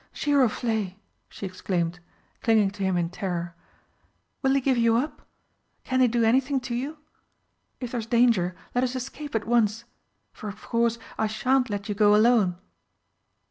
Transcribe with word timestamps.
"Giroflé!" 0.15 0.95
she 1.29 1.45
exclaimed, 1.45 1.99
clinging 2.41 2.71
to 2.71 2.81
him 2.81 2.97
in 2.97 3.11
terror, 3.11 3.53
"will 4.41 4.55
he 4.55 4.59
give 4.59 4.75
you 4.79 4.97
up 4.97 5.27
can 5.83 5.99
they 5.99 6.07
do 6.07 6.23
anything 6.23 6.59
to 6.61 6.73
you? 6.73 6.97
If 7.79 7.91
there's 7.91 8.07
danger, 8.07 8.55
let 8.73 8.83
us 8.83 8.95
escape 8.95 9.35
at 9.35 9.45
once 9.45 9.83
for 10.33 10.49
of 10.49 10.59
course 10.63 10.97
I 11.19 11.27
shan't 11.27 11.69
let 11.69 11.87
you 11.87 11.93
go 11.93 12.15
alone!" 12.15 12.57